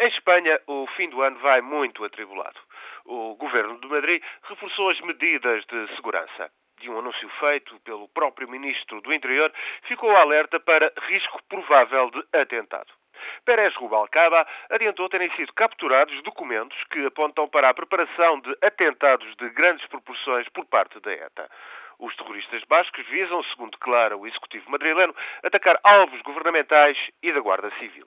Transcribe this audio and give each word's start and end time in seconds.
Em 0.00 0.08
Espanha, 0.08 0.58
o 0.66 0.86
fim 0.96 1.10
do 1.10 1.20
ano 1.20 1.38
vai 1.40 1.60
muito 1.60 2.02
atribulado. 2.02 2.58
O 3.04 3.34
governo 3.34 3.78
de 3.80 3.86
Madrid 3.86 4.22
reforçou 4.44 4.88
as 4.88 4.98
medidas 5.02 5.62
de 5.66 5.94
segurança. 5.94 6.50
De 6.80 6.88
um 6.88 6.98
anúncio 6.98 7.28
feito 7.38 7.78
pelo 7.80 8.08
próprio 8.08 8.48
ministro 8.48 9.02
do 9.02 9.12
Interior, 9.12 9.52
ficou 9.82 10.16
alerta 10.16 10.58
para 10.58 10.90
risco 11.02 11.42
provável 11.50 12.10
de 12.12 12.24
atentado. 12.32 12.90
Pérez 13.44 13.74
Rubalcaba 13.76 14.46
adiantou 14.70 15.06
terem 15.10 15.30
sido 15.32 15.52
capturados 15.52 16.22
documentos 16.22 16.82
que 16.84 17.04
apontam 17.04 17.46
para 17.46 17.68
a 17.68 17.74
preparação 17.74 18.40
de 18.40 18.56
atentados 18.62 19.36
de 19.36 19.50
grandes 19.50 19.86
proporções 19.88 20.48
por 20.48 20.64
parte 20.64 20.98
da 21.00 21.12
ETA. 21.12 21.50
Os 21.98 22.16
terroristas 22.16 22.64
bascos 22.64 23.06
visam, 23.08 23.44
segundo 23.44 23.72
declara 23.72 24.16
o 24.16 24.26
executivo 24.26 24.70
madrileno, 24.70 25.14
atacar 25.44 25.78
alvos 25.84 26.22
governamentais 26.22 26.96
e 27.22 27.30
da 27.30 27.40
Guarda 27.40 27.70
Civil. 27.78 28.06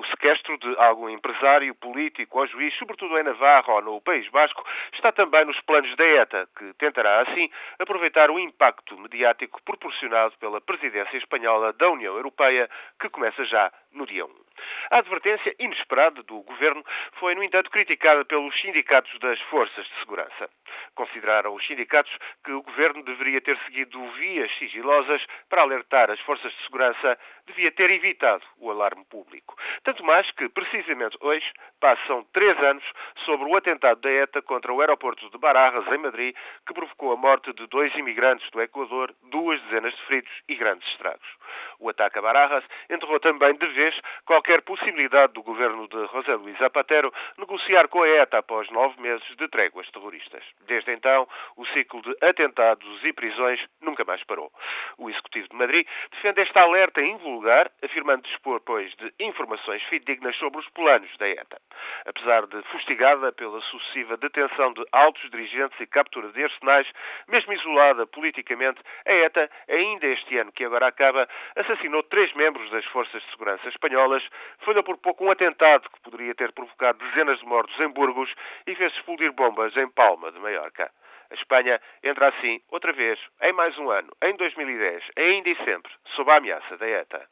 O 0.00 0.06
sequestro 0.06 0.56
de 0.56 0.74
algum 0.78 1.10
empresário, 1.10 1.74
político 1.74 2.38
ou 2.38 2.46
juiz, 2.46 2.74
sobretudo 2.78 3.18
em 3.18 3.22
Navarra 3.22 3.74
ou 3.74 3.82
no 3.82 4.00
País 4.00 4.26
Basco, 4.30 4.64
está 4.94 5.12
também 5.12 5.44
nos 5.44 5.60
planos 5.60 5.94
da 5.94 6.04
ETA, 6.06 6.48
que 6.56 6.72
tentará, 6.78 7.20
assim, 7.20 7.50
aproveitar 7.78 8.30
o 8.30 8.38
impacto 8.38 8.96
mediático 8.96 9.60
proporcionado 9.62 10.32
pela 10.38 10.58
presidência 10.58 11.18
espanhola 11.18 11.74
da 11.74 11.90
União 11.90 12.16
Europeia, 12.16 12.66
que 12.98 13.10
começa 13.10 13.44
já 13.44 13.70
no 13.92 14.06
dia 14.06 14.24
1. 14.24 14.28
A 14.90 14.98
advertência 14.98 15.54
inesperada 15.60 16.20
do 16.24 16.42
governo 16.42 16.84
foi, 17.20 17.36
no 17.36 17.44
entanto, 17.44 17.70
criticada 17.70 18.24
pelos 18.24 18.60
sindicatos 18.60 19.16
das 19.20 19.40
forças 19.42 19.86
de 19.86 19.98
segurança. 20.00 20.50
Consideraram 20.96 21.54
os 21.54 21.64
sindicatos 21.64 22.12
que 22.44 22.50
o 22.50 22.62
governo 22.62 23.04
deveria 23.04 23.40
ter 23.40 23.56
seguido 23.58 24.04
vias 24.12 24.50
sigilosas 24.58 25.24
para 25.48 25.62
alertar 25.62 26.10
as 26.10 26.18
forças 26.22 26.52
de 26.52 26.62
segurança, 26.64 27.16
devia 27.46 27.70
ter 27.70 27.88
evitado 27.88 28.44
o 28.58 28.68
alarme 28.68 29.04
público. 29.04 29.56
Tanto 29.84 30.04
mais 30.04 30.28
que, 30.32 30.48
precisamente 30.48 31.16
hoje, 31.20 31.46
passam 31.80 32.24
três 32.32 32.58
anos 32.58 32.84
sobre 33.24 33.48
o 33.48 33.56
atentado 33.56 34.00
da 34.00 34.10
ETA 34.10 34.42
contra 34.42 34.72
o 34.72 34.80
aeroporto 34.80 35.30
de 35.30 35.38
Barajas, 35.38 35.86
em 35.86 35.98
Madrid, 35.98 36.34
que 36.66 36.74
provocou 36.74 37.12
a 37.12 37.16
morte 37.16 37.52
de 37.52 37.64
dois 37.68 37.94
imigrantes 37.94 38.50
do 38.50 38.60
Equador, 38.60 39.14
duas 39.30 39.62
dezenas 39.62 39.94
de 39.94 40.02
feridos 40.06 40.32
e 40.48 40.54
grandes 40.56 40.88
estragos. 40.88 41.28
O 41.80 41.88
ataque 41.88 42.18
a 42.18 42.22
Barajas 42.22 42.62
enterrou 42.90 43.18
também 43.20 43.54
de 43.54 43.66
vez 43.68 43.98
qualquer 44.26 44.60
possibilidade 44.60 45.32
do 45.32 45.42
governo 45.42 45.88
de 45.88 46.06
José 46.12 46.34
Luís 46.34 46.58
Zapatero 46.58 47.12
negociar 47.38 47.88
com 47.88 48.02
a 48.02 48.08
ETA 48.08 48.38
após 48.38 48.68
nove 48.70 49.00
meses 49.00 49.26
de 49.36 49.48
tréguas 49.48 49.90
terroristas. 49.90 50.44
Desde 50.66 50.92
então, 50.92 51.26
o 51.56 51.66
ciclo 51.68 52.02
de 52.02 52.14
atentados 52.20 53.04
e 53.04 53.12
prisões 53.14 53.58
nunca 53.80 54.04
mais 54.04 54.22
parou. 54.24 54.52
O 54.98 55.08
Executivo 55.08 55.48
de 55.48 55.56
Madrid 55.56 55.86
defende 56.12 56.42
esta 56.42 56.60
alerta 56.60 57.00
invulgar, 57.00 57.70
afirmando 57.82 58.22
dispor, 58.22 58.60
pois, 58.60 58.94
de 58.96 59.12
informações 59.18 59.82
fidedignas 59.84 60.36
sobre 60.36 60.60
os 60.60 60.68
planos 60.70 61.10
da 61.16 61.28
ETA. 61.28 61.58
Apesar 62.04 62.46
de 62.46 62.60
fustigada 62.64 63.32
pela 63.32 63.60
sucessiva 63.62 64.18
detenção 64.18 64.74
de 64.74 64.84
altos 64.92 65.30
dirigentes 65.30 65.80
e 65.80 65.86
captura 65.86 66.28
de 66.28 66.44
arsenais, 66.44 66.86
mesmo 67.26 67.54
isolada 67.54 68.06
politicamente, 68.06 68.80
a 69.06 69.12
ETA, 69.12 69.50
ainda 69.66 70.06
este 70.06 70.36
ano 70.36 70.52
que 70.52 70.64
agora 70.64 70.86
acaba, 70.86 71.26
assassinou 71.70 72.02
três 72.04 72.32
membros 72.34 72.68
das 72.70 72.84
forças 72.86 73.22
de 73.22 73.30
segurança 73.30 73.68
espanholas, 73.68 74.22
falhou 74.64 74.82
por 74.82 74.96
pouco 74.98 75.24
um 75.24 75.30
atentado 75.30 75.88
que 75.88 76.00
poderia 76.00 76.34
ter 76.34 76.52
provocado 76.52 76.98
dezenas 76.98 77.38
de 77.38 77.46
mortos 77.46 77.78
em 77.78 77.88
Burgos 77.88 78.32
e 78.66 78.74
fez 78.74 78.92
explodir 78.94 79.32
bombas 79.32 79.76
em 79.76 79.88
Palma 79.88 80.32
de 80.32 80.40
Maiorca. 80.40 80.90
A 81.30 81.34
Espanha 81.34 81.80
entra 82.02 82.28
assim, 82.28 82.60
outra 82.70 82.92
vez, 82.92 83.18
em 83.42 83.52
mais 83.52 83.76
um 83.78 83.88
ano, 83.88 84.10
em 84.22 84.34
2010, 84.36 85.04
ainda 85.16 85.48
e 85.48 85.56
sempre, 85.64 85.92
sob 86.16 86.30
a 86.30 86.36
ameaça 86.36 86.76
da 86.76 86.88
ETA. 86.88 87.28